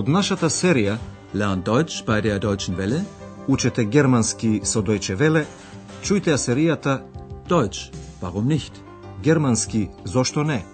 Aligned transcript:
Од 0.00 0.08
нашата 0.08 0.48
серија 0.48 0.94
Lernt 1.34 1.66
Deutsch 1.66 2.04
bei 2.06 2.22
der 2.22 2.38
Deutschen 2.40 2.76
Welle. 2.76 3.00
Учете 3.48 3.84
германски 3.84 4.60
со 4.64 4.80
Deutsche 4.80 5.16
Welle, 5.20 5.42
чујте 6.02 6.30
ја 6.32 6.38
серијата 6.40 7.02
Deutsch, 7.48 7.92
warum 8.22 8.46
nicht? 8.48 8.72
Германски 9.22 9.88
зошто 10.04 10.44
не? 10.44 10.64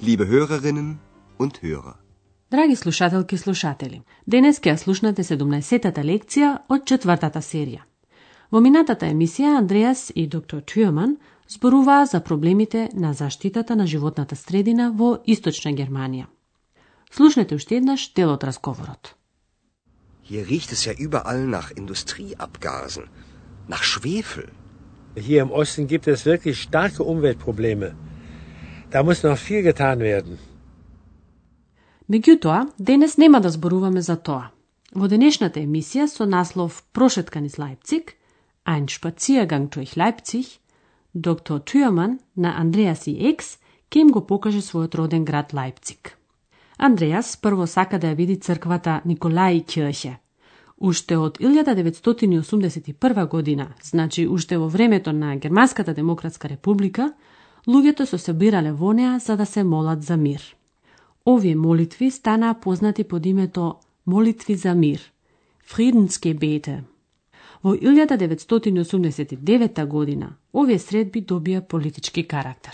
Liebe 0.00 0.24
Hörerinnen 0.24 0.96
und 1.38 1.60
Hörer. 1.62 1.96
Драги 2.50 2.76
слушателки 2.76 3.34
и 3.34 3.38
слушатели, 3.38 4.02
денес 4.26 4.60
ќе 4.60 4.72
ја 4.72 4.76
слушнате 4.76 5.22
17-тата 5.22 6.00
лекција 6.00 6.58
од 6.68 6.86
четвртата 6.86 7.42
серија. 7.42 7.84
Во 8.50 8.60
минатата 8.62 9.08
емисија 9.10 9.56
Андреас 9.58 10.12
и 10.14 10.26
доктор 10.26 10.60
Тюрман 10.62 11.16
зборуваа 11.48 12.06
за 12.06 12.20
проблемите 12.20 12.88
на 12.94 13.12
заштитата 13.12 13.76
на 13.76 13.86
животната 13.86 14.36
средина 14.36 14.92
во 14.92 15.18
Источна 15.26 15.72
Германија. 15.72 16.26
Слушнете 17.10 17.54
уште 17.54 17.76
еднаш 17.76 18.12
дел 18.14 18.30
од 18.30 18.44
разговорот. 18.44 19.14
Hier 20.22 20.46
riecht 20.46 20.72
es 20.72 20.86
ja 20.86 20.92
überall 20.92 21.46
nach 21.46 21.70
Industrieabgasen, 21.70 23.04
nach 23.68 23.82
Schwefel. 23.82 24.50
Hier 25.16 25.42
im 25.42 25.50
Osten 25.50 25.86
gibt 25.86 26.08
es 26.08 26.26
wirklich 26.26 26.60
starke 26.60 27.02
Umweltprobleme. 27.02 27.94
Da 28.90 29.02
muss 29.02 29.22
noch 29.22 29.38
viel 29.38 29.62
getan 29.62 29.98
werden. 30.00 30.38
Меѓутоа, 32.08 32.68
денес 32.78 33.16
нема 33.18 33.40
да 33.40 33.50
зборуваме 33.50 34.02
за 34.02 34.16
тоа. 34.16 34.50
Во 34.94 35.08
денешната 35.08 35.60
емисија 35.60 36.06
со 36.06 36.26
наслов 36.26 36.82
Прошетка 36.92 37.40
низ 37.40 37.58
Лајпциг, 37.58 38.14
Ein 38.66 38.88
Spaziergang 38.88 39.70
durch 39.70 39.94
Leipzig, 39.96 40.58
доктор 41.14 41.60
Тюрман 41.60 42.18
на 42.36 42.60
Андреас 42.60 43.06
и 43.06 43.12
Екс 43.12 43.58
им 43.94 44.08
го 44.08 44.20
покаже 44.26 44.60
својот 44.60 44.94
роден 44.94 45.24
град 45.24 45.52
Лајпциг. 45.52 46.12
Андреас 46.78 47.36
прво 47.36 47.66
сака 47.66 47.98
да 47.98 48.10
ја 48.12 48.16
види 48.16 48.36
црквата 48.36 49.00
Николај 49.06 49.64
Кјрхе. 49.64 50.16
Уште 50.78 51.16
од 51.16 51.38
1981 51.38 53.28
година, 53.28 53.68
значи 53.82 54.26
уште 54.26 54.58
во 54.58 54.68
времето 54.68 55.12
на 55.12 55.36
Германската 55.36 55.94
демократска 55.94 56.48
република, 56.48 57.12
луѓето 57.66 58.04
се 58.04 58.18
собирале 58.18 58.72
во 58.72 58.92
неа 58.92 59.18
за 59.18 59.36
да 59.36 59.46
се 59.46 59.64
молат 59.64 60.02
за 60.02 60.16
мир. 60.16 60.56
Овие 61.24 61.56
молитви 61.56 62.10
станаа 62.10 62.60
познати 62.60 63.04
под 63.04 63.26
името 63.26 63.74
молитви 64.06 64.54
за 64.54 64.74
мир, 64.74 65.12
Friedensgebete. 65.70 66.95
Во 67.65 67.75
1989 67.75 69.85
година 69.85 70.37
овие 70.51 70.79
средби 70.79 71.21
добија 71.21 71.61
политички 71.61 72.23
карактер. 72.23 72.73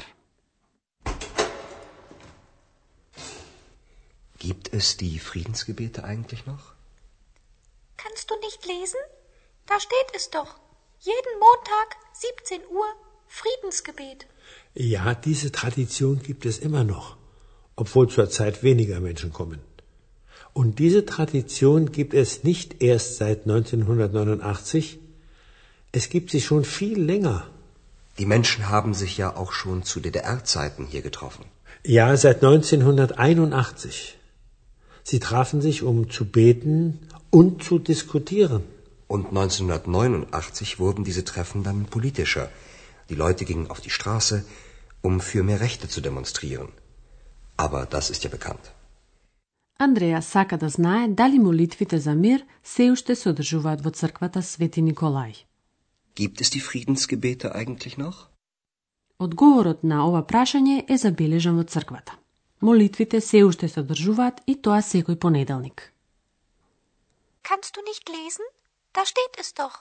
Gibt 4.39 4.73
es 4.73 4.97
die 4.97 5.19
Friedensgebete 5.19 6.03
eigentlich 6.03 6.45
noch? 6.45 6.73
Kannst 7.97 8.29
du 8.29 8.35
nicht 8.45 8.65
lesen? 8.65 8.99
Da 9.65 9.79
steht 9.79 10.09
es 10.15 10.29
doch. 10.29 10.55
Jeden 10.99 11.33
Montag, 11.45 11.97
17 12.13 12.61
Uhr, 12.71 12.87
Friedensgebet. 13.27 14.27
Ja, 14.73 15.15
diese 15.15 15.51
Tradition 15.51 16.21
gibt 16.21 16.45
es 16.45 16.59
immer 16.59 16.83
noch, 16.83 17.17
obwohl 17.75 18.09
zurzeit 18.09 18.63
weniger 18.63 18.99
Menschen 18.99 19.33
kommen. 19.33 19.59
Und 20.54 20.78
diese 20.78 21.06
Tradition 21.06 21.92
gibt 21.92 22.14
es 22.14 22.44
nicht 22.44 22.82
erst 22.82 23.16
seit 23.16 23.42
1989, 23.42 24.98
es 25.92 26.08
gibt 26.08 26.30
sie 26.30 26.40
schon 26.40 26.64
viel 26.64 27.00
länger. 27.02 27.46
Die 28.18 28.26
Menschen 28.26 28.68
haben 28.68 28.92
sich 28.94 29.16
ja 29.16 29.34
auch 29.36 29.52
schon 29.52 29.82
zu 29.82 30.00
DDR-Zeiten 30.00 30.86
hier 30.86 31.02
getroffen. 31.02 31.44
Ja, 31.84 32.16
seit 32.16 32.44
1981. 32.44 34.18
Sie 35.04 35.20
trafen 35.20 35.60
sich, 35.60 35.82
um 35.82 36.10
zu 36.10 36.24
beten 36.26 37.00
und 37.30 37.64
zu 37.64 37.78
diskutieren. 37.78 38.62
Und 39.08 39.28
1989 39.28 40.78
wurden 40.78 41.04
diese 41.04 41.24
Treffen 41.24 41.62
dann 41.62 41.86
politischer. 41.86 42.48
Die 43.08 43.14
Leute 43.14 43.44
gingen 43.44 43.68
auf 43.68 43.80
die 43.80 43.90
Straße, 43.90 44.44
um 45.00 45.20
für 45.20 45.42
mehr 45.42 45.60
Rechte 45.60 45.88
zu 45.88 46.00
demonstrieren. 46.00 46.68
Aber 47.56 47.84
das 47.86 48.10
ist 48.10 48.24
ja 48.24 48.30
bekannt. 48.30 48.72
Андреа 49.78 50.22
сака 50.22 50.58
да 50.58 50.68
знае 50.68 51.08
дали 51.08 51.38
молитвите 51.38 51.98
за 51.98 52.14
мир 52.14 52.46
се 52.64 52.90
уште 52.90 53.14
се 53.14 53.28
одржуваат 53.30 53.80
во 53.80 53.90
црквата 53.90 54.42
Свети 54.42 54.82
Николај. 54.82 55.44
Gibt 56.14 56.40
es 56.40 56.50
die 56.50 56.60
Friedensgebete 56.60 57.52
eigentlich 57.54 57.96
noch? 57.98 58.28
Одговорот 59.18 59.82
на 59.82 60.06
ова 60.08 60.22
прашање 60.22 60.84
е 60.88 60.96
забележан 60.96 61.56
во 61.56 61.64
црквата. 61.64 62.18
Молитвите 62.62 63.20
се 63.20 63.44
уште 63.44 63.68
се 63.68 63.80
одржуваат 63.80 64.40
и 64.46 64.54
тоа 64.62 64.82
секој 64.82 65.16
понеделник. 65.16 65.92
Kannst 67.48 67.72
du 67.74 67.80
nicht 67.90 68.06
lesen? 68.14 68.46
Da 68.94 69.02
steht 69.12 69.34
es 69.42 69.54
doch. 69.60 69.76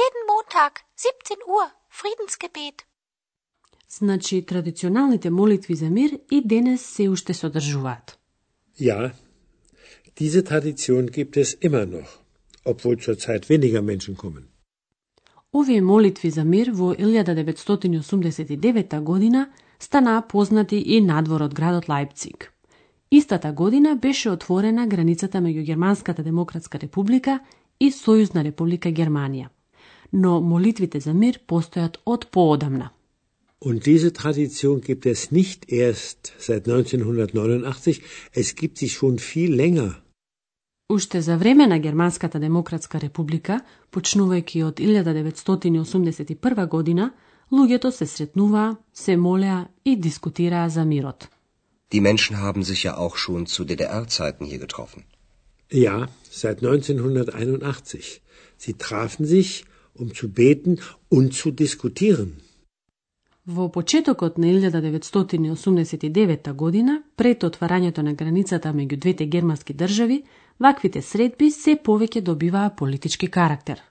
Jeden 0.00 0.22
Montag, 0.30 0.72
17 0.96 1.40
Uhr, 1.46 1.68
Friedensgebet. 1.98 2.84
Значи, 3.88 4.46
традиционалните 4.46 5.30
молитви 5.30 5.74
за 5.74 5.90
мир 5.90 6.18
и 6.30 6.42
денес 6.48 6.86
се 6.86 7.08
уште 7.08 7.34
се 7.34 7.46
одржуваат. 7.46 8.18
Ja, 8.80 9.12
diese 10.18 10.44
Tradition 10.44 11.06
gibt 11.06 11.36
es 11.36 11.54
immer 11.54 11.86
noch, 11.86 12.18
obwohl 12.64 12.98
zurzeit 12.98 13.48
weniger 13.48 13.82
Menschen 13.82 14.16
kommen. 14.16 14.48
Овие 15.52 15.80
молитви 15.80 16.30
за 16.30 16.44
мир 16.44 16.72
во 16.72 16.94
1989 16.94 19.00
година 19.00 19.50
станаа 19.78 20.28
познати 20.28 20.76
и 20.76 21.00
надвор 21.00 21.42
од 21.42 21.54
градот 21.54 21.86
Лајпциг. 21.86 22.42
Истата 23.10 23.52
година 23.52 23.96
беше 23.96 24.30
отворена 24.30 24.86
границата 24.86 25.38
меѓу 25.38 25.62
Германската 25.62 26.22
демократска 26.22 26.78
република 26.78 27.40
и 27.80 27.90
Сојузна 27.90 28.44
република 28.44 28.88
Германија. 28.88 29.48
Но 30.12 30.40
молитвите 30.40 31.00
за 31.00 31.14
мир 31.14 31.40
постојат 31.48 31.96
од 32.04 32.26
поодамна. 32.30 32.90
Und 33.60 33.84
diese 33.84 34.12
Tradition 34.12 34.80
gibt 34.80 35.06
es 35.06 35.30
nicht 35.30 35.72
erst 35.72 36.32
seit 36.38 36.68
1989, 36.68 38.02
es 38.32 38.54
gibt 38.54 38.78
sie 38.78 38.88
schon 38.88 39.18
viel 39.18 39.54
länger. 39.54 40.05
Уште 40.88 41.20
за 41.20 41.36
време 41.36 41.66
на 41.66 41.78
Германската 41.78 42.38
демократска 42.38 43.00
република, 43.02 43.60
почнувајќи 43.90 44.62
од 44.64 44.78
1981 44.78 46.68
година, 46.68 47.10
луѓето 47.50 47.90
се 47.90 48.06
сретнуваа, 48.06 48.76
се 48.94 49.16
молеа 49.16 49.66
и 49.84 49.96
дискутираа 49.96 50.70
за 50.70 50.84
мирот. 50.84 51.28
Die 51.92 52.00
Menschen 52.00 52.36
haben 52.36 52.62
sich 52.62 52.84
ja 52.84 52.96
auch 52.96 53.16
schon 53.16 53.46
zu 53.46 53.64
DDR-Zeiten 53.64 54.46
hier 54.46 54.58
getroffen. 54.58 55.02
Ja, 55.72 56.08
seit 56.30 56.62
1981. 56.62 58.20
Sie 58.58 58.74
trafen 58.74 59.26
sich, 59.26 59.64
um 59.94 60.14
zu 60.14 60.28
beten 60.28 60.78
und 61.10 61.34
zu 61.34 61.50
diskutieren. 61.50 62.32
Во 63.46 63.68
почетокот 63.68 64.38
на 64.38 64.46
1989 64.46 66.52
година, 66.52 67.02
пред 67.16 67.44
отварањето 67.44 68.02
на 68.02 68.14
границата 68.14 68.72
меѓу 68.72 68.96
двете 68.96 69.26
германски 69.26 69.74
држави, 69.74 70.22
ваквите 70.60 71.02
средби 71.02 71.50
се 71.50 71.76
повеќе 71.76 72.20
добиваа 72.20 72.70
политички 72.76 73.26
карактер. 73.26 73.82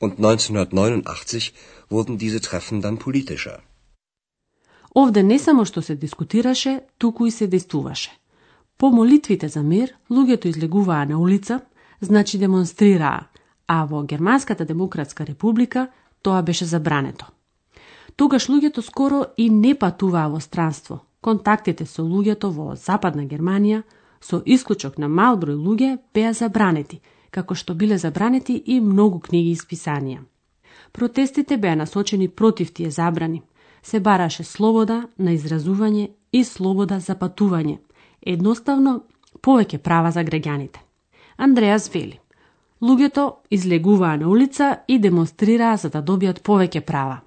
Und 0.00 0.18
1989 0.18 1.52
wurden 1.90 2.16
diese 2.18 2.40
Treffen 2.40 2.80
dann 2.80 2.98
politischer. 2.98 3.60
Овде 4.94 5.22
не 5.22 5.38
само 5.38 5.64
што 5.64 5.82
се 5.82 5.94
дискутираше, 5.94 6.80
туку 6.98 7.26
и 7.26 7.30
се 7.30 7.46
действуваше. 7.46 8.10
По 8.78 8.90
молитвите 8.90 9.48
за 9.48 9.62
мир, 9.62 9.94
луѓето 10.10 10.46
излегуваа 10.46 11.06
на 11.06 11.18
улица, 11.18 11.60
значи 12.00 12.38
демонстрираа, 12.38 13.26
а 13.68 13.84
во 13.84 14.02
Германската 14.02 14.64
демократска 14.64 15.26
република 15.26 15.88
тоа 16.22 16.42
беше 16.42 16.64
забрането. 16.64 17.26
Тогаш 18.16 18.48
луѓето 18.48 18.80
скоро 18.80 19.24
и 19.36 19.50
не 19.50 19.74
патуваа 19.74 20.28
во 20.28 20.40
странство. 20.40 21.04
Контактите 21.20 21.86
со 21.86 22.02
луѓето 22.02 22.48
во 22.48 22.76
Западна 22.76 23.24
Германија, 23.24 23.82
со 24.20 24.42
исклучок 24.44 24.98
на 24.98 25.08
мал 25.08 25.36
број 25.36 25.56
луѓе, 25.56 25.98
беа 26.14 26.32
забранети, 26.32 27.00
како 27.30 27.54
што 27.54 27.74
биле 27.74 27.98
забранети 27.98 28.56
и 28.66 28.80
многу 28.80 29.20
книги 29.20 29.52
и 29.52 29.56
списанија. 29.56 30.22
Протестите 30.92 31.56
беа 31.56 31.76
насочени 31.76 32.28
против 32.28 32.72
тие 32.72 32.90
забрани. 32.90 33.42
Се 33.82 34.00
бараше 34.00 34.44
слобода 34.44 35.08
на 35.18 35.34
изразување 35.36 36.10
и 36.32 36.44
слобода 36.44 36.98
за 37.00 37.14
патување. 37.14 37.78
Едноставно, 38.22 39.02
повеќе 39.42 39.78
права 39.78 40.10
за 40.10 40.24
граѓаните. 40.24 40.80
Андреас 41.36 41.88
вели. 41.94 42.18
Луѓето 42.82 43.34
излегуваа 43.50 44.16
на 44.16 44.28
улица 44.28 44.80
и 44.88 44.98
демонстрираа 44.98 45.76
за 45.76 45.88
да 45.88 46.02
добијат 46.02 46.42
повеќе 46.42 46.80
права. 46.80 47.22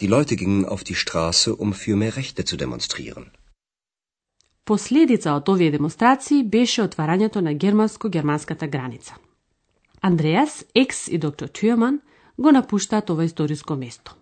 Die 0.00 0.08
Leute 0.08 0.36
gingen 0.36 0.64
auf 0.64 0.82
die 0.84 0.94
Straße, 0.94 1.54
um 1.54 1.72
für 1.72 1.96
mehr 1.96 2.16
Rechte 2.16 2.44
zu 2.44 2.56
demonstrieren. 2.56 3.30
Последица 4.64 5.34
од 5.36 5.48
овие 5.48 5.70
демонстрации 5.70 6.42
беше 6.42 6.82
отварањето 6.82 7.40
на 7.44 7.52
германско-германската 7.52 8.66
граница. 8.66 9.14
Андреас, 10.00 10.64
Екс 10.74 11.10
и 11.10 11.18
доктор 11.18 11.48
Тюрман 11.48 12.00
го 12.38 12.52
напуштаат 12.52 13.10
ова 13.10 13.24
историско 13.24 13.76
место. 13.76 14.16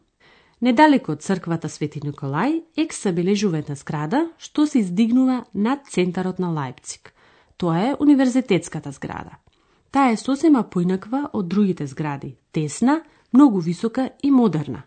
Недалеко 0.62 1.12
од 1.12 1.22
црквата 1.22 1.68
Свети 1.68 2.00
Николај, 2.00 2.62
екс 2.76 3.02
забележува 3.02 3.58
една 3.58 3.74
зграда 3.74 4.26
што 4.38 4.66
се 4.66 4.78
издигнува 4.78 5.44
над 5.54 5.86
центарот 5.90 6.38
на 6.38 6.50
Лајпциг. 6.50 7.14
Тоа 7.56 7.78
е 7.78 7.96
универзитетската 8.00 8.90
зграда. 8.90 9.38
Таа 9.90 10.10
е 10.10 10.16
сосема 10.16 10.62
поинаква 10.62 11.30
од 11.32 11.48
другите 11.48 11.86
згради, 11.86 12.36
тесна, 12.52 13.02
многу 13.32 13.60
висока 13.60 14.10
и 14.22 14.30
модерна. 14.30 14.82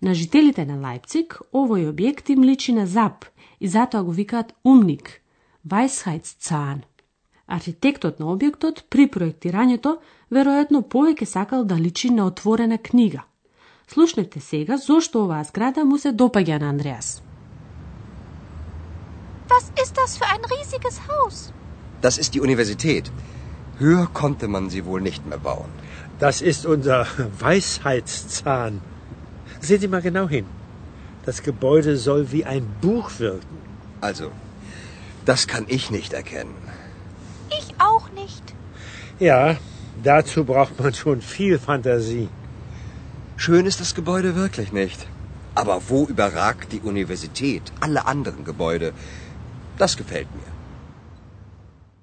На 0.00 0.14
жителите 0.14 0.64
на 0.64 0.76
Лајпциг 0.80 1.40
овој 1.52 1.92
објект 1.92 2.30
им 2.32 2.44
личи 2.44 2.72
на 2.72 2.86
зап 2.86 3.24
и 3.60 3.68
затоа 3.68 4.02
го 4.02 4.12
викаат 4.12 4.52
умник, 4.64 5.22
Weisheitszahn. 5.68 6.82
Архитектот 7.46 8.20
на 8.20 8.26
објектот 8.26 8.84
при 8.90 9.08
проектирањето 9.08 9.98
веројатно 10.30 10.82
повеќе 10.82 11.24
сакал 11.24 11.64
да 11.64 11.74
личи 11.74 12.10
на 12.10 12.26
отворена 12.26 12.78
книга– 12.78 13.22
Слушнете 13.88 14.40
сега 14.40 14.76
зошто 14.76 15.24
оваа 15.24 15.44
зграда 15.44 15.84
му 15.84 15.98
се 15.98 16.10
допаѓа 16.12 16.58
на 16.60 16.68
Андреас. 16.74 17.22
Was 19.48 19.66
ist 19.82 19.94
das 20.00 20.18
für 20.18 20.28
ein 20.34 20.44
riesiges 20.54 20.96
Haus? 21.08 21.52
Das 22.02 22.18
ist 22.18 22.34
die 22.34 22.40
Universität. 22.40 23.04
Höher 23.78 24.06
konnte 24.12 24.48
man 24.48 24.70
sie 24.70 24.84
wohl 24.84 25.00
nicht 25.00 25.24
mehr 25.26 25.38
bauen. 25.38 25.70
Das 26.18 26.42
ist 26.42 26.66
unser 26.66 27.06
Weisheitszahn. 27.40 28.80
Sehen 29.65 29.81
Sie 29.81 29.87
mal 29.87 30.01
genau 30.01 30.27
hin. 30.27 30.45
Das 31.25 31.43
Gebäude 31.43 31.97
soll 31.97 32.31
wie 32.31 32.45
ein 32.45 32.65
Buch 32.81 33.09
wirken. 33.19 33.57
Also, 34.01 34.31
das 35.25 35.47
kann 35.47 35.65
ich 35.67 35.91
nicht 35.91 36.13
erkennen. 36.13 36.55
Ich 37.59 37.67
auch 37.89 38.09
nicht. 38.21 38.55
Ja, 39.19 39.57
dazu 40.03 40.45
braucht 40.45 40.79
man 40.79 40.93
schon 40.93 41.21
viel 41.21 41.59
Fantasie. 41.59 42.29
Schön 43.37 43.65
ist 43.65 43.79
das 43.81 43.93
Gebäude 43.93 44.35
wirklich 44.35 44.71
nicht. 44.71 45.07
Aber 45.53 45.81
wo 45.89 46.05
überragt 46.05 46.71
die 46.71 46.81
Universität 46.81 47.63
alle 47.79 48.05
anderen 48.05 48.43
Gebäude? 48.45 48.93
Das 49.77 49.97
gefällt 49.97 50.33
mir. 50.39 50.51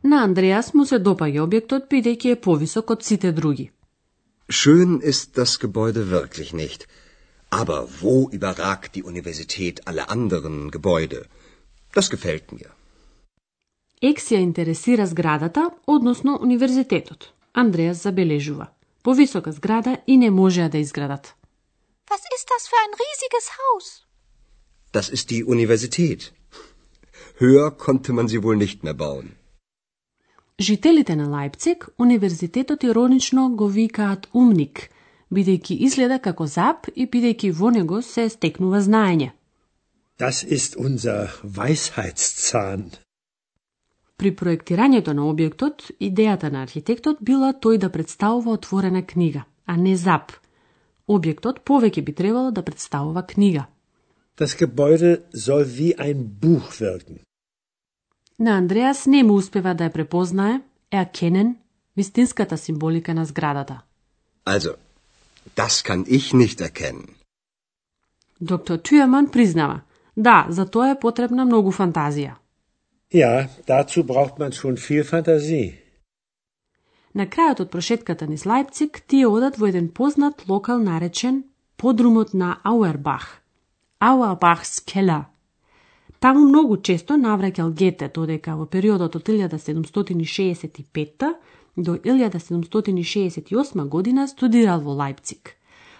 На 0.02 0.22
Андреас 0.22 0.74
му 0.74 0.84
се 0.86 0.98
допаѓа 0.98 1.42
објектот 1.46 1.88
бидејќи 1.92 2.30
е 2.32 2.40
повисок 2.40 2.90
од 2.94 3.02
сите 3.02 3.32
други. 3.32 3.70
Schön 4.48 5.00
ist 5.12 5.36
das 5.38 5.58
Gebäude 5.58 6.10
wirklich 6.10 6.52
nicht. 6.52 6.86
Aber 7.61 7.79
wo 8.01 8.15
überragt 8.37 8.89
die 8.95 9.03
Universität 9.11 9.75
alle 9.89 10.03
anderen 10.15 10.55
Gebäude? 10.75 11.19
Das 11.97 12.09
gefällt 12.13 12.47
mir. 12.57 12.69
Ексија 14.01 14.39
интересира 14.49 15.05
зградата, 15.05 15.63
односно 15.87 16.31
универзитетот. 16.45 17.21
Андреас 17.53 17.97
забележува 18.03 18.67
повисока 19.03 19.51
зграда 19.51 19.97
и 20.07 20.17
не 20.17 20.29
можеа 20.29 20.69
да 20.69 20.77
изградат. 20.77 21.35
Was 22.11 22.23
ist 22.35 22.47
das 22.53 22.63
für 22.69 22.79
ein 22.85 22.93
riesiges 23.03 23.45
Haus? 23.59 23.85
Das 24.91 25.09
ist 25.09 25.29
die 25.29 25.43
Universität. 25.43 26.21
Höher 27.41 27.71
konnte 27.85 28.13
man 28.13 28.27
sie 28.27 28.43
wohl 28.43 28.57
nicht 28.57 28.83
mehr 28.83 28.93
bauen. 28.93 29.27
Жителите 30.59 31.15
на 31.15 31.27
Лајпциг 31.27 31.89
универзитетот 31.97 32.83
иронично 32.83 33.49
го 33.49 33.67
викаат 33.67 34.27
умник, 34.33 34.89
бидејќи 35.33 35.77
изгледа 35.87 36.19
како 36.19 36.47
зап 36.47 36.87
и 36.95 37.07
бидејќи 37.07 37.51
во 37.59 37.71
него 37.71 38.01
се 38.01 38.29
стекнува 38.29 38.81
знаење. 38.81 39.31
Das 40.19 40.43
ist 40.43 40.75
unser 40.77 41.29
Weisheitszahn. 41.43 42.91
При 44.17 44.31
проектирањето 44.35 45.13
на 45.13 45.25
објектот, 45.31 45.89
идејата 45.99 46.51
на 46.51 46.61
архитектот 46.61 47.17
била 47.21 47.53
тој 47.53 47.77
да 47.77 47.89
представува 47.89 48.51
отворена 48.51 49.01
книга, 49.05 49.43
а 49.65 49.75
не 49.77 49.95
зап. 49.97 50.31
Објектот 51.07 51.63
повеќе 51.65 52.03
би 52.03 52.13
требало 52.13 52.51
да 52.51 52.61
представува 52.61 53.25
книга. 53.27 53.65
Das 54.37 54.55
Gebäude 54.57 55.21
soll 55.33 55.65
wie 55.65 55.93
ein 55.97 56.23
Buch 56.41 56.79
wirken. 56.79 57.19
На 58.39 58.57
Андреас 58.57 59.05
не 59.05 59.23
му 59.23 59.33
успева 59.33 59.73
да 59.73 59.89
ја 59.89 59.93
препознае, 59.93 60.61
е 60.91 60.97
акенен, 60.97 61.55
вистинската 61.97 62.57
символика 62.57 63.13
на 63.13 63.25
зградата. 63.25 63.81
Also, 64.45 64.75
das 65.55 65.83
kann 65.83 66.05
ich 66.07 66.33
nicht 66.33 66.61
erkennen. 66.61 67.15
Доктор 68.39 68.77
Тюеман 68.77 69.31
признава, 69.31 69.81
да, 70.17 70.45
за 70.49 70.65
тоа 70.65 70.91
е 70.91 70.99
потребна 70.99 71.45
многу 71.45 71.71
фантазија. 71.71 72.35
Ja, 73.13 73.47
dazu 73.67 74.03
braucht 74.03 74.39
man 74.39 74.51
schon 74.51 74.75
viel 74.75 75.03
Fantasie. 75.03 75.79
На 77.13 77.29
крајот 77.29 77.61
од 77.61 77.69
прошетката 77.69 78.25
низ 78.25 78.41
Лајпциг, 78.49 79.05
тие 79.05 79.29
одат 79.29 79.61
во 79.61 79.69
еден 79.69 79.93
познат 79.93 80.49
локал 80.49 80.81
наречен 80.81 81.45
подрумот 81.77 82.33
на 82.33 82.57
Ауербах, 82.63 83.37
Ауербахс 83.99 84.81
Келер. 84.81 85.29
Таму 86.19 86.49
многу 86.49 86.77
често 86.77 87.13
навраќал 87.13 87.73
Гете, 87.73 88.09
додека 88.09 88.55
во 88.57 88.65
периодот 88.65 89.15
од 89.15 89.29
1765 89.29 91.35
до 91.77 91.95
1768 91.95 93.87
година 93.87 94.27
студирал 94.27 94.81
во 94.81 94.95
Лајпциг. 94.95 95.55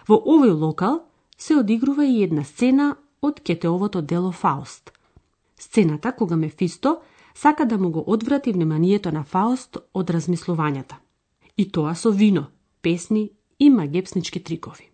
Во 0.08 0.16
овој 0.16 0.52
локал 0.52 1.04
се 1.36 1.56
одигрува 1.56 2.04
и 2.04 2.22
една 2.24 2.44
сцена 2.44 2.96
од 3.22 3.40
Кетеовото 3.40 4.02
дело 4.02 4.32
Фауст– 4.32 4.90
Сцената 5.64 6.12
кога 6.12 6.36
Мефисто 6.36 6.96
сака 7.34 7.66
да 7.66 7.78
му 7.78 7.90
го 7.90 8.04
одврати 8.06 8.52
вниманието 8.52 9.12
на 9.12 9.24
Фауст 9.24 9.76
од 9.94 10.10
размислувањата. 10.10 10.94
И 11.56 11.70
тоа 11.72 11.94
со 11.94 12.10
вино, 12.10 12.46
песни 12.82 13.30
и 13.58 13.70
магепснички 13.70 14.42
трикови. 14.42 14.90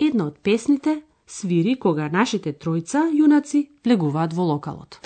Една 0.00 0.26
од 0.26 0.38
песните 0.42 1.02
свири 1.26 1.78
кога 1.78 2.08
нашите 2.08 2.52
тројца 2.52 3.06
јунаци 3.08 3.68
влегуваат 3.84 4.32
во 4.34 4.52
локалот. 4.52 5.00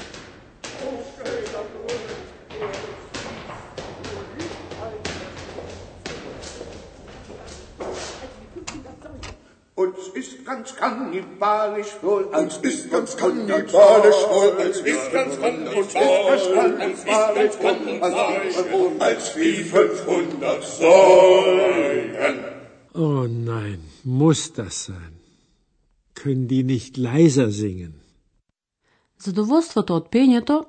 Uns 9.83 10.01
ist 10.21 10.45
ganz 10.45 10.75
kannibalisch 10.75 11.93
wohl, 12.01 12.23
uns 12.41 12.57
ist 12.69 12.91
ganz 12.91 13.15
kannibalisch 13.15 14.23
wohl, 14.31 14.51
uns 14.65 14.77
ist 14.93 15.11
ganz 15.13 15.33
kannibalisch 17.65 18.57
wohl, 18.71 18.91
als 18.99 19.25
wie 19.37 19.63
500 19.63 20.63
Säulen. 20.63 22.37
Oh 22.93 23.25
nein, 23.51 23.79
muss 24.03 24.51
das 24.51 24.85
sein? 24.85 25.13
Können 26.13 26.47
die 26.49 26.63
nicht 26.63 26.97
leiser 26.97 27.49
singen? 27.51 27.93
Задоволството 29.19 29.95
од 29.95 30.09
пењето, 30.11 30.63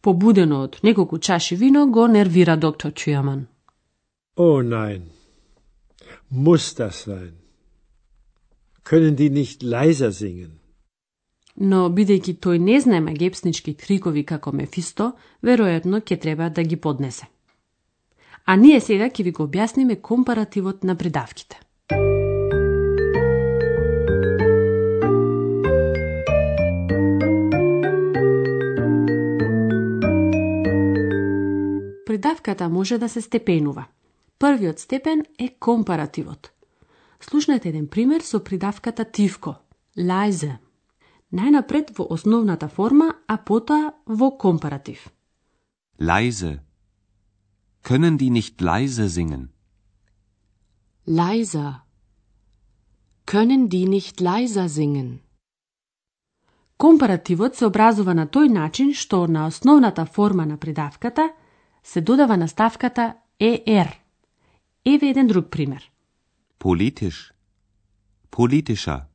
побудено 0.00 0.62
од 0.62 0.78
неколку 0.82 1.18
чаши 1.18 1.56
вино, 1.56 1.86
го 1.86 2.06
нервира 2.06 2.56
доктор 2.56 2.90
Чујаман. 2.92 3.46
Oh 4.36 4.62
nein, 4.62 5.02
muss 6.30 6.74
das 6.74 7.04
sein? 7.04 7.32
Können 8.89 9.17
die 9.17 9.29
nicht 9.29 9.63
leiser 9.63 10.13
singen? 10.15 10.51
Но 11.59 11.89
бидејќи 11.91 12.37
тој 12.39 12.61
не 12.63 12.77
знае 12.79 13.01
магепснички 13.03 13.73
трикови 13.81 14.23
како 14.23 14.53
Мефисто, 14.55 15.09
веројатно 15.43 15.99
ќе 15.99 16.17
треба 16.23 16.47
да 16.49 16.63
ги 16.63 16.79
поднесе. 16.79 17.27
А 18.45 18.55
ние 18.55 18.79
сега 18.79 19.09
ќе 19.09 19.27
ви 19.27 19.35
го 19.35 19.43
објасниме 19.49 19.99
компаративот 20.01 20.87
на 20.87 20.95
придавките. 20.95 21.59
Придавката 32.07 32.69
може 32.69 32.97
да 32.97 33.09
се 33.09 33.21
степенува. 33.21 33.85
Првиот 34.39 34.79
степен 34.79 35.25
е 35.39 35.55
компаративот– 35.59 36.51
Слушнете 37.19 37.69
еден 37.69 37.87
пример 37.87 38.21
со 38.21 38.39
придавката 38.39 39.05
тивко, 39.05 39.55
leise. 39.97 40.57
Најнапред 41.33 41.91
во 41.97 42.07
основната 42.13 42.67
форма, 42.67 43.15
а 43.27 43.37
потоа 43.37 43.93
во 44.05 44.31
компаратив. 44.31 45.11
Leise. 45.99 46.59
Können 47.83 48.17
die 48.17 48.29
nicht 48.29 48.61
leise 48.61 49.09
singen? 49.09 49.49
Leiser. 51.05 51.83
Können 53.25 53.69
die 53.69 53.87
nicht 53.87 54.21
leiser 54.21 54.69
singen? 54.69 55.19
Компаративот 56.77 57.55
се 57.55 57.65
образува 57.65 58.13
на 58.13 58.27
тој 58.27 58.51
начин 58.53 58.93
што 58.93 59.27
на 59.27 59.47
основната 59.47 60.05
форма 60.05 60.45
на 60.45 60.57
придавката 60.57 61.29
се 61.83 62.01
додава 62.01 62.37
наставката 62.37 63.15
er. 63.39 63.87
Еве 64.85 65.09
еден 65.09 65.27
друг 65.27 65.49
пример. 65.49 65.91
Politisch. 66.58 67.32
Politischer. 68.30 69.08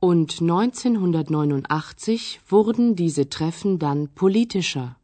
Und 0.00 0.40
1989 0.40 2.40
wurden 2.48 2.96
diese 2.96 3.28
Treffen 3.28 3.78
dann 3.78 4.08
politischer. 4.14 4.96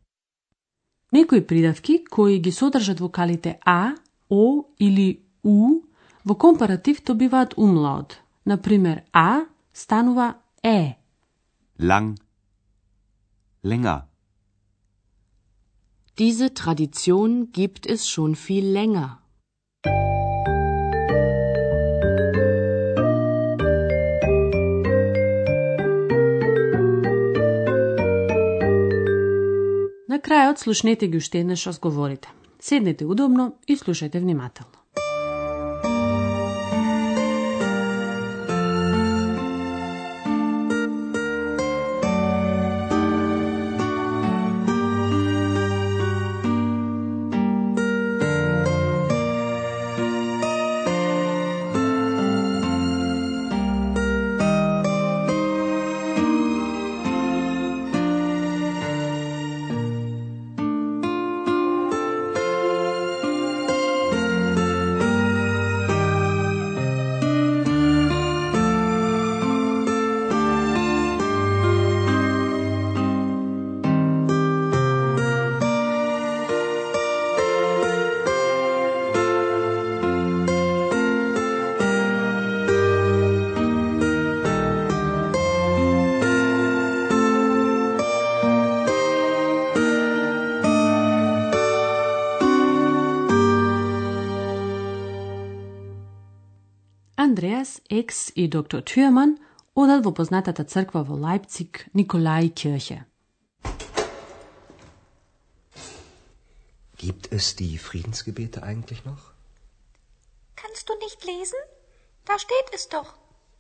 Некои 1.12 1.40
придавки 1.40 2.04
кои 2.11 2.38
ги 2.38 2.50
содржат 2.50 3.00
вокалите 3.00 3.58
а, 3.64 3.94
о 4.28 4.64
или 4.78 5.23
у 5.42 5.80
во 6.25 6.35
компаратив 6.35 7.04
добиваат 7.04 7.54
умлаот, 7.56 8.20
Например, 8.44 9.02
а 9.12 9.47
станува 9.73 10.37
е. 10.62 10.97
lang, 11.78 12.16
länger, 13.62 14.08
Diese 16.18 16.52
Tradition 16.52 17.52
gibt 17.52 17.87
es 17.87 18.08
schon 18.08 18.35
viel 18.35 18.66
länger. 18.66 19.20
Крајот 30.24 30.62
слушнете 30.63 31.08
ги 31.08 31.20
уште 31.20 31.42
еднаш 31.44 31.68
разговорите. 31.68 32.30
Седнете 32.60 33.06
удобно 33.06 33.53
и 33.68 33.75
слушајте 33.75 34.20
внимателно. 34.20 34.82
Андреас, 97.92 97.92
Екс 97.92 98.32
и 98.35 98.49
доктор 98.49 98.82
Тюрман 98.82 99.38
одат 99.75 100.04
во 100.04 100.12
познатата 100.12 100.64
црква 100.64 101.02
во 101.04 101.16
Лајпциг, 101.25 101.73
Николај 101.94 102.49
Кирхе. 102.58 103.04
Gibt 106.97 107.32
es 107.32 107.54
die 107.56 107.78
Friedensgebete 107.78 108.62
eigentlich 108.62 109.04
noch? 109.04 109.23
Kannst 110.56 110.88
du 110.88 110.94
nicht 111.04 111.20
lesen? 111.25 111.61
Da 112.25 112.38
steht 112.38 112.68
es 112.75 112.88
doch. 112.88 113.11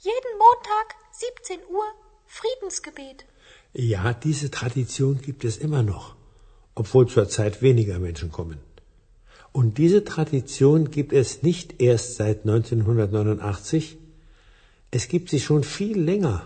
Jeden 0.00 0.34
Montag, 0.44 0.88
17 1.12 1.60
Uhr, 1.70 1.88
Friedensgebet. 2.26 3.26
Ja, 3.72 4.12
diese 4.12 4.50
Tradition 4.50 5.20
gibt 5.20 5.44
es 5.44 5.56
immer 5.56 5.82
noch, 5.82 6.16
obwohl 6.74 7.06
zurzeit 7.08 7.62
weniger 7.62 7.98
Menschen 7.98 8.32
kommen. 8.32 8.58
Und 9.52 9.78
diese 9.78 10.04
Tradition 10.04 10.90
gibt 10.90 11.12
es 11.12 11.42
nicht 11.42 11.80
erst 11.80 12.16
seit 12.16 12.38
1989, 12.40 13.98
es 14.92 15.08
gibt 15.08 15.28
sie 15.30 15.40
schon 15.40 15.64
viel 15.64 15.98
länger. 16.10 16.36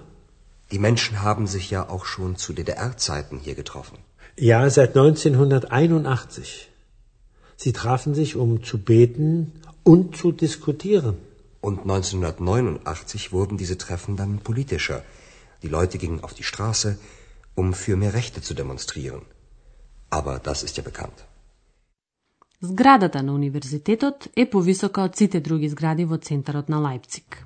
Die 0.72 0.78
Menschen 0.88 1.22
haben 1.22 1.46
sich 1.46 1.70
ja 1.70 1.88
auch 1.94 2.04
schon 2.04 2.36
zu 2.36 2.52
DDR-Zeiten 2.52 3.38
hier 3.38 3.54
getroffen. 3.54 3.98
Ja, 4.36 4.60
seit 4.70 4.96
1981. 4.96 6.68
Sie 7.56 7.72
trafen 7.72 8.14
sich, 8.14 8.36
um 8.36 8.62
zu 8.64 8.78
beten 8.78 9.52
und 9.84 10.16
zu 10.16 10.32
diskutieren. 10.32 11.16
Und 11.60 11.80
1989 11.80 13.32
wurden 13.32 13.56
diese 13.56 13.78
Treffen 13.78 14.16
dann 14.16 14.38
politischer. 14.38 15.02
Die 15.62 15.68
Leute 15.68 15.98
gingen 15.98 16.24
auf 16.24 16.34
die 16.34 16.48
Straße, 16.52 16.98
um 17.54 17.74
für 17.74 17.96
mehr 17.96 18.14
Rechte 18.14 18.40
zu 18.40 18.54
demonstrieren. 18.54 19.22
Aber 20.10 20.38
das 20.38 20.62
ist 20.62 20.76
ja 20.76 20.82
bekannt. 20.82 21.18
Зградата 22.64 23.22
на 23.22 23.34
универзитетот 23.34 24.28
е 24.36 24.50
повисока 24.50 25.02
од 25.02 25.16
сите 25.16 25.40
други 25.40 25.68
згради 25.68 26.04
во 26.04 26.18
центарот 26.18 26.68
на 26.68 26.78
Лајпциг. 26.78 27.42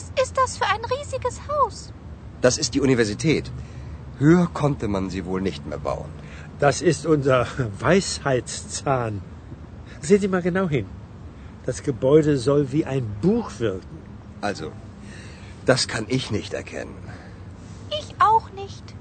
Was 0.00 0.22
ist 0.22 0.36
das 0.36 0.56
für 0.56 0.66
ein 0.66 0.84
riesiges 0.96 1.40
Haus? 1.46 1.92
Das 2.40 2.56
ist 2.56 2.74
die 2.74 2.80
Universität. 2.80 3.50
Höher 4.18 4.46
konnte 4.60 4.88
man 4.88 5.10
sie 5.10 5.26
wohl 5.26 5.42
nicht 5.42 5.66
mehr 5.66 5.78
bauen. 5.78 6.08
Das 6.58 6.80
ist 6.80 7.04
unser 7.04 7.46
Weisheitszahn. 7.80 9.20
Seht 10.00 10.22
ihr 10.22 10.30
mal 10.30 10.40
genau 10.40 10.68
hin. 10.70 10.86
Das 11.66 11.82
Gebäude 11.82 12.38
soll 12.38 12.72
wie 12.72 12.86
ein 12.86 13.06
Buch 13.20 13.50
wirken. 13.58 13.98
Also, 14.40 14.72
das 15.66 15.86
kann 15.86 16.06
ich 16.08 16.30
nicht 16.30 16.54
erkennen. 16.54 16.96
Ich 18.00 18.14
auch 18.18 18.50
nicht. 18.52 18.94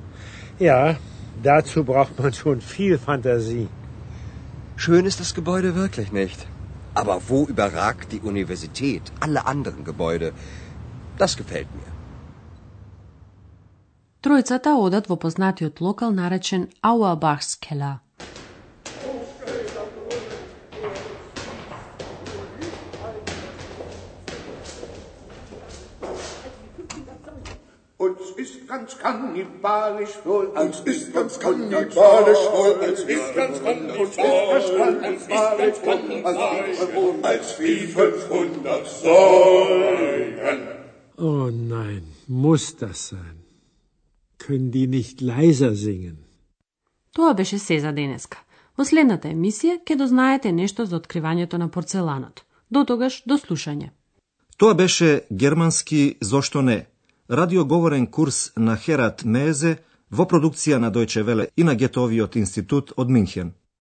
Ja, 0.59 0.97
dazu 1.41 1.85
braucht 1.85 2.19
man 2.19 2.33
schon 2.33 2.59
viel 2.59 2.97
Fantasie. 2.97 3.69
Schön 4.75 5.05
ist 5.05 5.21
das 5.21 5.33
Gebäude 5.33 5.75
wirklich 5.75 6.11
nicht. 6.11 6.45
Aber 6.93 7.21
wo 7.29 7.45
überragt 7.45 8.11
die 8.11 8.19
Universität 8.19 9.03
alle 9.21 9.45
anderen 9.45 9.85
Gebäude? 9.85 10.33
Das 11.18 11.36
gefällt 11.36 11.68
mir. 11.74 11.94
Тројцата 14.24 14.72
одат 14.80 15.08
во 15.10 15.16
познатиот 15.16 15.80
локал 15.84 16.10
наречен 16.10 16.62
Auerbachskeller. 16.80 18.00
Uns 27.98 28.30
ist 28.36 28.66
ganz 28.66 28.98
kannibalisch 28.98 30.16
wohl, 30.24 30.46
uns 30.46 30.80
ist 30.80 31.12
ganz 31.12 31.38
kannibalisch 31.38 32.44
wohl, 32.54 32.72
uns 32.82 33.00
ist 33.00 33.34
ganz 33.34 33.60
kannibalisch 35.84 36.80
wohl, 36.94 37.14
als 37.22 37.60
wie 37.60 37.86
500 37.86 38.86
Säulen. 38.86 40.77
Oh 41.21 41.51
nein, 41.51 42.03
muss 42.27 42.75
das 42.77 43.07
sein? 43.07 43.37
Können 44.37 44.71
die 44.71 44.87
nicht 44.87 45.21
leiser 45.21 45.75
singen? 45.75 46.17
Тоа 47.13 47.33
беше 47.33 47.59
се 47.59 47.79
за 47.79 47.91
денеска. 47.91 48.37
Во 48.77 48.85
следната 48.85 49.27
емисија 49.27 49.81
ќе 49.83 49.97
дознаете 49.99 50.51
нешто 50.51 50.85
за 50.85 50.95
откривањето 50.95 51.57
на 51.57 51.67
порцеланот. 51.67 52.45
До 52.71 52.85
тогаш, 52.85 53.23
до 53.25 53.37
слушање. 53.37 53.89
Тоа 54.57 54.73
беше 54.73 55.21
германски 55.31 56.15
Зошто 56.21 56.61
не? 56.61 56.85
Радиоговорен 57.29 58.07
курс 58.07 58.51
на 58.57 58.77
Херат 58.77 59.25
Мезе 59.25 59.77
во 60.11 60.23
продукција 60.23 60.77
на 60.77 60.91
Дојче 60.91 61.23
Веле 61.23 61.49
и 61.57 61.63
на 61.63 61.75
Гетовиот 61.75 62.35
институт 62.35 62.93
од 62.97 63.09
Минхен. 63.09 63.51